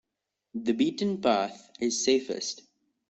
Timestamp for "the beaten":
0.55-1.21